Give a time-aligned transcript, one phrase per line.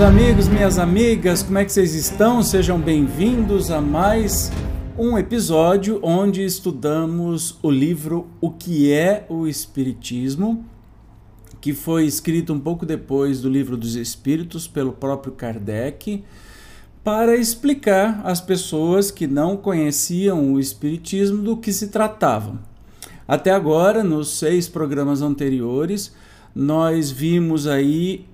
[0.00, 2.42] meus amigos, minhas amigas, como é que vocês estão?
[2.42, 4.50] Sejam bem-vindos a mais
[4.96, 10.64] um episódio onde estudamos o livro O que é o Espiritismo,
[11.60, 16.24] que foi escrito um pouco depois do Livro dos Espíritos pelo próprio Kardec,
[17.04, 22.58] para explicar às pessoas que não conheciam o Espiritismo do que se tratava.
[23.28, 26.10] Até agora, nos seis programas anteriores,
[26.54, 28.24] nós vimos aí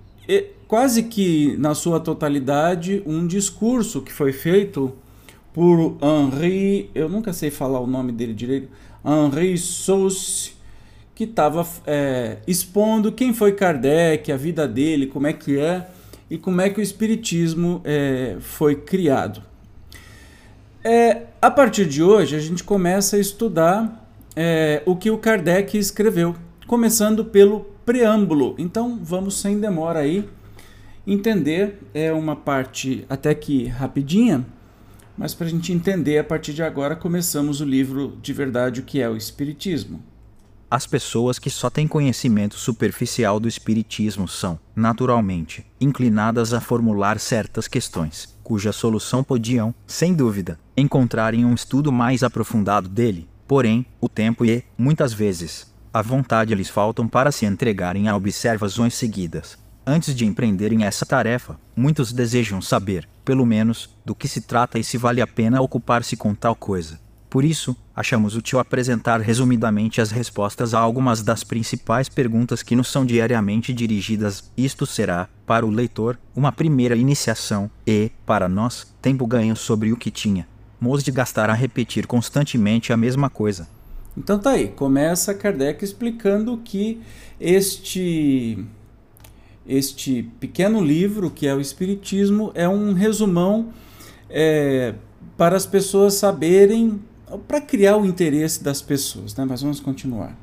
[0.68, 4.92] quase que na sua totalidade um discurso que foi feito
[5.52, 8.68] por Henri, eu nunca sei falar o nome dele direito,
[9.04, 10.52] Henri Sauce,
[11.14, 15.86] que estava é, expondo quem foi Kardec, a vida dele, como é que é
[16.28, 19.42] e como é que o Espiritismo é, foi criado.
[20.84, 24.06] É, a partir de hoje, a gente começa a estudar
[24.36, 28.54] é, o que o Kardec escreveu, começando pelo preâmbulo.
[28.58, 30.28] Então, vamos sem demora aí
[31.06, 34.44] Entender é uma parte até que rapidinha,
[35.16, 38.82] mas para a gente entender, a partir de agora começamos o livro de verdade, o
[38.82, 40.02] que é o Espiritismo.
[40.68, 47.68] As pessoas que só têm conhecimento superficial do Espiritismo são, naturalmente, inclinadas a formular certas
[47.68, 53.28] questões, cuja solução podiam, sem dúvida, encontrar em um estudo mais aprofundado dele.
[53.46, 58.94] Porém, o tempo e, muitas vezes, a vontade lhes faltam para se entregarem a observações
[58.94, 59.65] seguidas.
[59.88, 64.84] Antes de empreenderem essa tarefa, muitos desejam saber, pelo menos, do que se trata e
[64.84, 66.98] se vale a pena ocupar-se com tal coisa.
[67.30, 72.88] Por isso, achamos útil apresentar resumidamente as respostas a algumas das principais perguntas que nos
[72.88, 74.50] são diariamente dirigidas.
[74.56, 79.96] Isto será, para o leitor, uma primeira iniciação e, para nós, tempo ganho sobre o
[79.96, 80.48] que tinha.
[80.80, 83.68] Mos de gastar a repetir constantemente a mesma coisa.
[84.18, 87.00] Então tá aí, começa Kardec explicando que
[87.38, 88.66] este
[89.68, 93.68] este pequeno livro que é o Espiritismo é um resumão
[94.30, 94.94] é,
[95.36, 97.00] para as pessoas saberem,
[97.46, 99.34] para criar o interesse das pessoas.
[99.34, 99.44] Né?
[99.44, 100.36] Mas vamos continuar.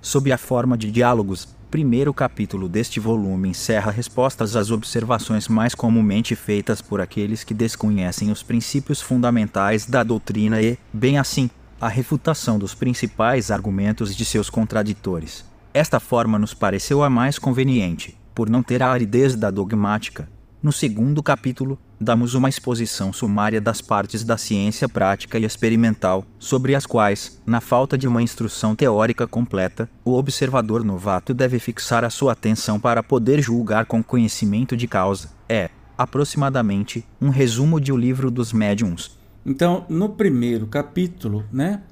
[0.00, 6.34] Sob a forma de diálogos, primeiro capítulo deste volume encerra respostas às observações mais comumente
[6.36, 11.50] feitas por aqueles que desconhecem os princípios fundamentais da doutrina e, bem assim,
[11.80, 15.44] a refutação dos principais argumentos de seus contraditores.
[15.76, 20.26] Esta forma nos pareceu a mais conveniente, por não ter a aridez da dogmática.
[20.62, 26.74] No segundo capítulo, damos uma exposição sumária das partes da ciência prática e experimental, sobre
[26.74, 32.08] as quais, na falta de uma instrução teórica completa, o observador novato deve fixar a
[32.08, 35.28] sua atenção para poder julgar com conhecimento de causa.
[35.46, 39.18] É, aproximadamente, um resumo de O Livro dos Médiuns.
[39.44, 41.82] Então, no primeiro capítulo, né,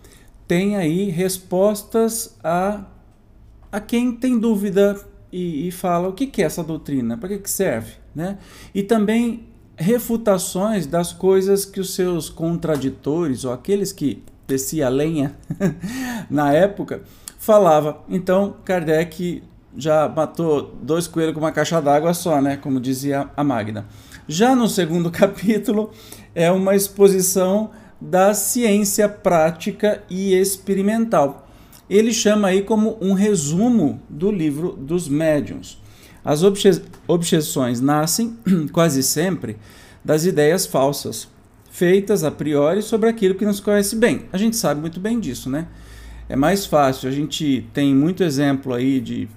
[0.49, 2.85] tem aí respostas a
[3.75, 4.97] a quem tem dúvida
[5.33, 8.39] e, e fala o que, que é essa doutrina, para que, que serve, né?
[8.73, 15.35] E também refutações das coisas que os seus contraditores ou aqueles que descia a lenha
[16.31, 17.03] na época
[17.37, 17.99] falava.
[18.09, 19.43] Então Kardec
[19.77, 22.57] já matou dois coelhos com uma caixa d'água só, né?
[22.57, 23.87] Como dizia a Magna.
[24.29, 25.91] Já no segundo capítulo
[26.33, 31.44] é uma exposição da ciência prática e experimental
[31.89, 35.83] ele chama aí como um resumo do livro dos médiuns.
[36.25, 38.37] As obje objeções nascem,
[38.73, 39.57] quase sempre,
[40.03, 41.29] das ideias falsas,
[41.71, 44.27] feitas a priori sobre aquilo que nos conhece bem.
[44.33, 45.67] A gente sabe muito bem disso, né?
[46.29, 49.29] É mais fácil, a gente tem muito exemplo aí de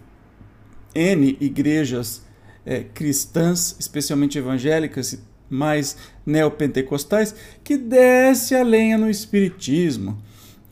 [0.95, 2.25] N igrejas
[2.65, 10.17] é, cristãs, especialmente evangélicas, mais neopentecostais, que desce a lenha no espiritismo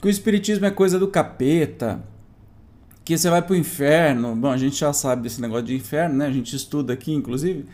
[0.06, 2.00] que o espiritismo é coisa do capeta,
[3.04, 4.36] que você vai para o inferno.
[4.36, 6.28] Bom, a gente já sabe desse negócio de inferno, né?
[6.28, 7.66] A gente estuda aqui, inclusive.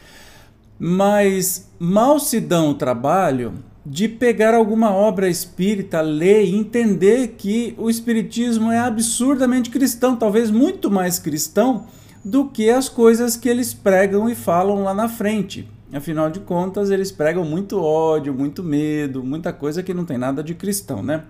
[0.80, 3.56] Mas mal se dão o trabalho
[3.86, 10.50] de pegar alguma obra espírita, ler e entender que o espiritismo é absurdamente cristão, talvez
[10.50, 11.86] muito mais cristão
[12.24, 15.70] do que as coisas que eles pregam e falam lá na frente.
[15.92, 20.42] Afinal de contas, eles pregam muito ódio, muito medo, muita coisa que não tem nada
[20.42, 21.26] de cristão, né?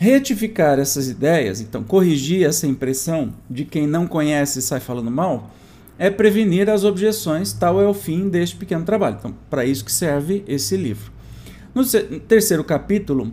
[0.00, 5.50] Retificar essas ideias, então corrigir essa impressão de quem não conhece e sai falando mal,
[5.98, 9.16] é prevenir as objeções, tal é o fim deste pequeno trabalho.
[9.18, 11.10] Então, para isso que serve esse livro.
[11.74, 11.84] No
[12.20, 13.32] terceiro capítulo,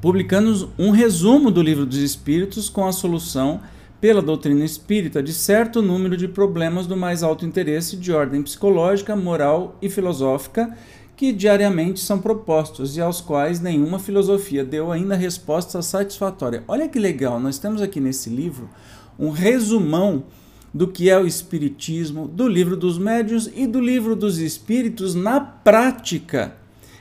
[0.00, 3.60] publicamos um resumo do livro dos Espíritos com a solução
[4.00, 9.14] pela doutrina espírita de certo número de problemas do mais alto interesse de ordem psicológica,
[9.14, 10.76] moral e filosófica
[11.20, 16.64] que diariamente são propostos e aos quais nenhuma filosofia deu ainda resposta satisfatória.
[16.66, 18.70] Olha que legal, nós temos aqui nesse livro
[19.18, 20.24] um resumão
[20.72, 25.38] do que é o Espiritismo, do livro dos médios e do livro dos espíritos na
[25.38, 26.56] prática.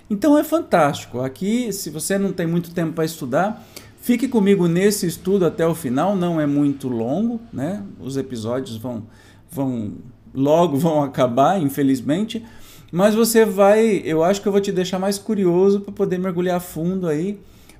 [0.10, 1.22] Então é fantástico.
[1.22, 3.66] Aqui, se você não tem muito tempo para estudar,
[4.02, 6.18] fique comigo nesse estudo até o final.
[6.18, 7.82] Não é muito longo, né?
[8.02, 9.04] Os episódios vão,
[9.50, 9.94] vão
[10.34, 12.44] logo vão acabar, infelizmente.
[12.92, 16.60] Mas você vai, eu acho que eu vou te deixar mais curioso para poder mergulhar
[16.60, 17.40] fundo aí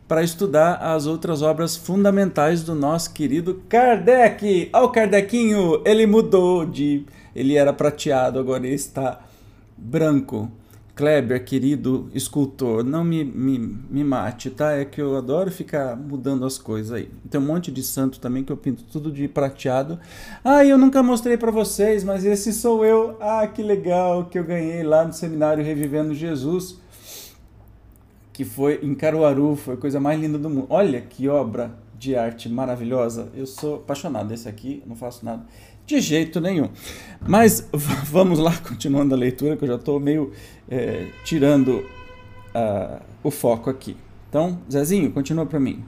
[0.10, 4.68] para estudar as outras obras fundamentais do nosso querido Kardec.
[4.74, 7.06] Olha o Kardecinho, ele mudou de.
[7.36, 9.20] Ele era prateado, agora ele está
[9.78, 10.52] branco.
[11.00, 14.74] Kleber, querido escultor, não me, me, me mate, tá?
[14.74, 17.10] É que eu adoro ficar mudando as coisas aí.
[17.30, 19.98] Tem um monte de santo também que eu pinto tudo de prateado.
[20.44, 23.16] Ah, eu nunca mostrei para vocês, mas esse sou eu.
[23.22, 26.78] Ah, que legal que eu ganhei lá no seminário Revivendo Jesus
[28.34, 30.68] que foi em Caruaru, foi a coisa mais linda do mundo.
[30.70, 33.30] Olha que obra de arte maravilhosa.
[33.34, 35.46] Eu sou apaixonado desse aqui, não faço nada
[35.90, 36.70] de jeito nenhum.
[37.28, 37.68] Mas
[38.06, 40.32] vamos lá, continuando a leitura, que eu já estou meio
[40.70, 41.84] é, tirando
[42.54, 43.98] uh, o foco aqui.
[44.30, 45.84] Então, Zezinho, continua para mim.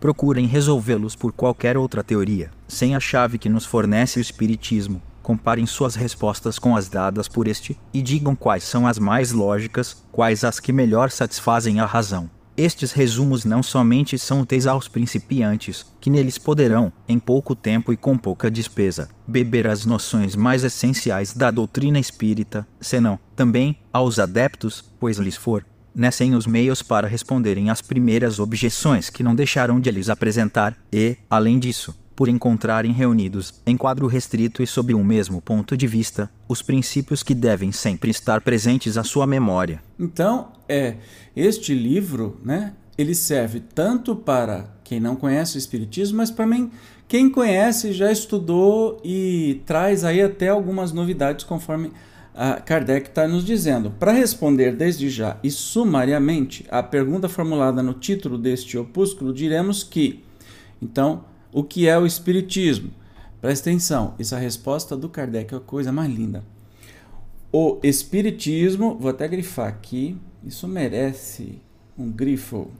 [0.00, 5.66] Procurem resolvê-los por qualquer outra teoria, sem a chave que nos fornece o Espiritismo, comparem
[5.66, 10.44] suas respostas com as dadas por este e digam quais são as mais lógicas, quais
[10.44, 12.28] as que melhor satisfazem a razão.
[12.56, 17.96] Estes resumos não somente são úteis aos principiantes, que neles poderão, em pouco tempo e
[17.96, 24.84] com pouca despesa, beber as noções mais essenciais da doutrina espírita, senão, também, aos adeptos,
[25.00, 29.90] pois lhes for, nessem os meios para responderem às primeiras objeções que não deixaram de
[29.90, 35.40] lhes apresentar, e, além disso, por encontrarem reunidos, em quadro restrito e sob um mesmo
[35.40, 39.82] ponto de vista, os princípios que devem sempre estar presentes à sua memória.
[39.98, 40.96] Então, é
[41.34, 42.74] este livro, né?
[42.96, 46.70] Ele serve tanto para quem não conhece o espiritismo, mas para mim,
[47.08, 51.90] quem conhece já estudou e traz aí até algumas novidades conforme
[52.34, 53.90] a Kardec está nos dizendo.
[53.92, 60.24] Para responder desde já e sumariamente a pergunta formulada no título deste opúsculo, diremos que,
[60.82, 62.90] então, o que é o Espiritismo?
[63.40, 66.42] Presta atenção, essa resposta do Kardec é a coisa mais linda.
[67.52, 71.60] O Espiritismo, vou até grifar aqui, isso merece
[71.96, 72.72] um grifo.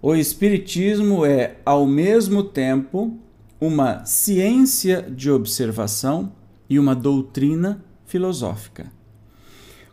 [0.00, 3.14] O Espiritismo é, ao mesmo tempo,
[3.60, 6.32] uma ciência de observação
[6.70, 8.90] e uma doutrina filosófica.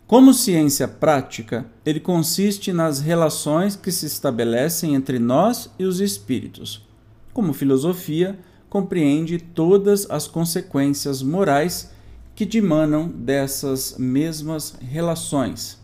[0.08, 6.93] Como ciência prática, ele consiste nas relações que se estabelecem entre nós e os espíritos
[7.34, 8.38] como filosofia,
[8.70, 11.92] compreende todas as consequências morais
[12.36, 15.80] que dimanam dessas mesmas relações.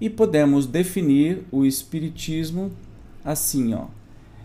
[0.00, 2.72] E podemos definir o espiritismo
[3.24, 3.86] assim, ó.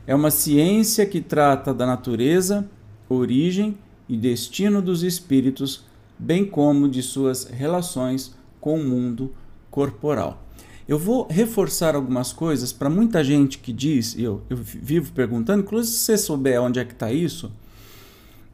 [0.05, 2.69] É uma ciência que trata da natureza,
[3.09, 3.77] origem
[4.07, 5.83] e destino dos espíritos,
[6.17, 9.33] bem como de suas relações com o mundo
[9.69, 10.46] corporal.
[10.87, 15.93] Eu vou reforçar algumas coisas para muita gente que diz, eu, eu vivo perguntando, inclusive
[15.93, 17.51] se você souber onde é que está isso,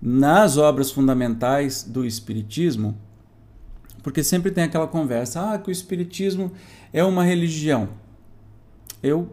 [0.01, 2.97] nas obras fundamentais do Espiritismo,
[4.01, 6.51] porque sempre tem aquela conversa, ah, que o Espiritismo
[6.91, 7.89] é uma religião.
[9.01, 9.29] Eu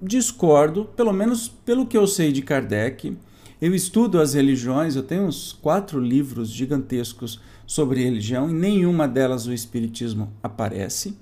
[0.00, 3.16] discordo, pelo menos pelo que eu sei de Kardec.
[3.60, 9.46] Eu estudo as religiões, eu tenho uns quatro livros gigantescos sobre religião, e nenhuma delas
[9.46, 11.16] o Espiritismo aparece.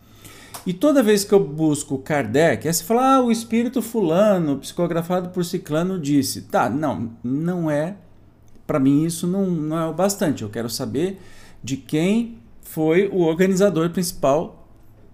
[0.66, 5.30] E toda vez que eu busco Kardec, aí você fala, ah, o espírito fulano, psicografado
[5.30, 6.42] por ciclano, disse.
[6.42, 7.96] Tá, não, não é.
[8.66, 10.42] Para mim isso não, não é o bastante.
[10.42, 11.18] Eu quero saber
[11.62, 14.68] de quem foi o organizador principal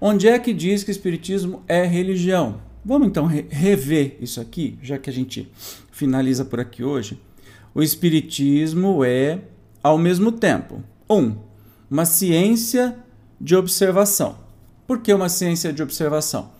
[0.00, 2.60] Onde é que diz que Espiritismo é religião?
[2.84, 5.50] Vamos então rever isso aqui, já que a gente
[5.90, 7.20] finaliza por aqui hoje.
[7.74, 9.40] O Espiritismo é,
[9.82, 11.34] ao mesmo tempo, um,
[11.90, 12.96] uma ciência
[13.40, 14.38] de observação.
[14.86, 16.50] Por que uma ciência de observação?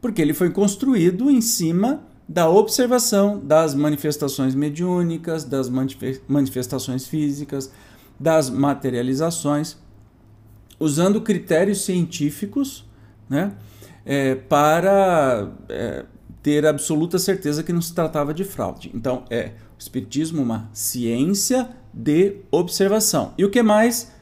[0.00, 5.68] Porque ele foi construído em cima da observação das manifestações mediúnicas, das
[6.28, 7.70] manifestações físicas,
[8.18, 9.76] das materializações
[10.78, 12.84] usando critérios científicos
[13.28, 13.52] né,
[14.04, 16.04] é, para é,
[16.42, 18.90] ter absoluta certeza que não se tratava de fraude.
[18.94, 23.34] Então, é o Espiritismo uma ciência de observação.
[23.36, 24.12] E o que mais?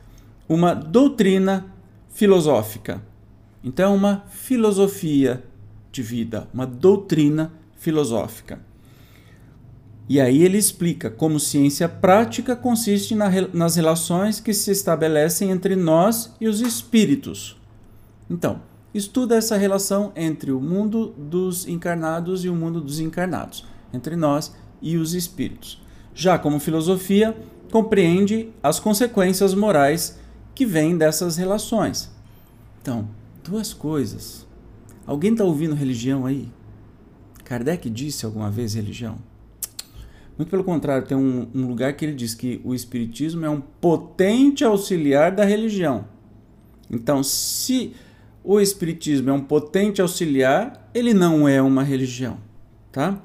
[0.48, 1.66] Uma doutrina
[2.08, 3.02] filosófica.
[3.62, 5.44] Então, é uma filosofia
[5.92, 8.60] de vida, uma doutrina filosófica.
[10.08, 15.74] E aí ele explica como ciência prática consiste na, nas relações que se estabelecem entre
[15.74, 17.58] nós e os espíritos.
[18.28, 18.60] Então,
[18.92, 24.54] estuda essa relação entre o mundo dos encarnados e o mundo dos encarnados, entre nós
[24.80, 25.82] e os espíritos.
[26.14, 27.34] Já como filosofia,
[27.72, 30.18] compreende as consequências morais
[30.54, 32.10] que vêm dessas relações.
[32.80, 33.08] Então,
[33.42, 34.46] duas coisas.
[35.06, 36.48] Alguém está ouvindo religião aí?
[37.42, 39.18] Kardec disse alguma vez religião?
[40.36, 43.60] Muito pelo contrário, tem um, um, lugar que ele diz que o Espiritismo é um
[43.60, 46.06] potente auxiliar da religião.
[46.90, 47.92] Então, se
[48.42, 52.38] o Espiritismo é um potente auxiliar, ele não é uma religião.
[52.90, 53.22] Tá?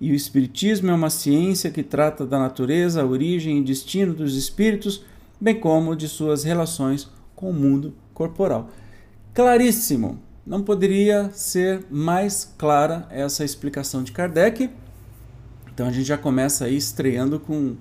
[0.00, 5.04] E o Espiritismo é uma ciência que trata da natureza, origem e destino dos espíritos,
[5.40, 8.70] bem como de suas relações com o mundo corporal.
[9.32, 10.18] Claríssimo!
[10.46, 14.70] Não poderia ser mais clara essa explicação de Kardec.
[15.76, 17.76] Então a gente já começa aí estreando com,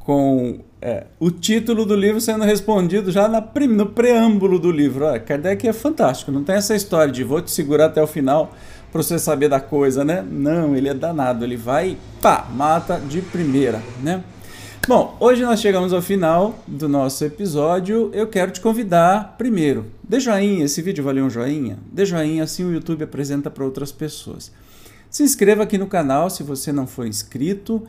[0.00, 5.04] com é, o título do livro sendo respondido já na, no preâmbulo do livro.
[5.04, 8.52] Olha, Kardec é fantástico, não tem essa história de vou te segurar até o final
[8.90, 10.26] para você saber da coisa, né?
[10.28, 14.24] Não, ele é danado, ele vai, pá, mata de primeira, né?
[14.88, 18.10] Bom, hoje nós chegamos ao final do nosso episódio.
[18.12, 21.78] Eu quero te convidar, primeiro, dê joinha, esse vídeo valeu um joinha?
[21.92, 24.50] Dê joinha, assim o YouTube apresenta para outras pessoas.
[25.10, 27.82] Se inscreva aqui no canal se você não for inscrito.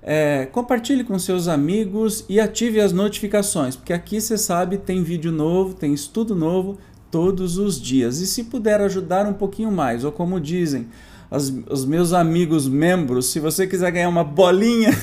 [0.00, 5.32] É, compartilhe com seus amigos e ative as notificações, porque aqui você sabe tem vídeo
[5.32, 6.78] novo, tem estudo novo
[7.10, 8.20] todos os dias.
[8.20, 10.86] E se puder ajudar um pouquinho mais, ou como dizem
[11.28, 14.96] as, os meus amigos membros, se você quiser ganhar uma bolinha,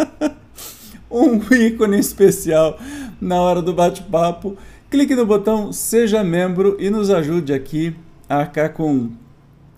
[1.10, 2.78] um ícone especial
[3.18, 4.54] na hora do bate-papo,
[4.90, 7.96] clique no botão Seja Membro e nos ajude aqui
[8.28, 9.10] a arcar com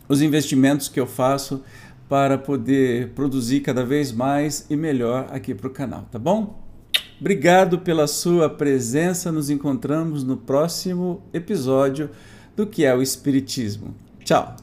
[0.09, 1.63] os investimentos que eu faço
[2.09, 6.65] para poder produzir cada vez mais e melhor aqui para o canal, tá bom?
[7.21, 9.33] Obrigado pela sua presença.
[9.33, 12.11] Nos encontramos no próximo episódio
[12.55, 13.95] do que é o Espiritismo.
[14.23, 14.57] Tchau!